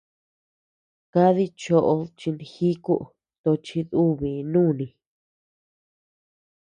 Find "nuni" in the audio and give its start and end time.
4.51-4.87